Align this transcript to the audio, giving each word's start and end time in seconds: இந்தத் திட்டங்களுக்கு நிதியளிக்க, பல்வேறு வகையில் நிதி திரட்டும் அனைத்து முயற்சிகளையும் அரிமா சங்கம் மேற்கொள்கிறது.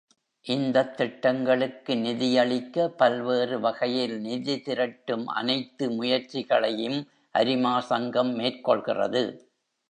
இந்தத் 0.45 0.97
திட்டங்களுக்கு 0.97 1.93
நிதியளிக்க, 1.95 2.87
பல்வேறு 2.87 3.59
வகையில் 3.59 4.19
நிதி 4.21 4.61
திரட்டும் 4.61 5.25
அனைத்து 5.33 5.91
முயற்சிகளையும் 5.91 6.99
அரிமா 7.35 7.79
சங்கம் 7.81 8.39
மேற்கொள்கிறது. 8.39 9.23